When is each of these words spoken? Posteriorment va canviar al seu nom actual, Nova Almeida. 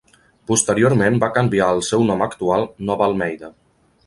Posteriorment 0.51 1.19
va 1.25 1.29
canviar 1.37 1.67
al 1.75 1.83
seu 1.89 2.07
nom 2.11 2.25
actual, 2.29 2.67
Nova 2.89 3.09
Almeida. 3.11 3.53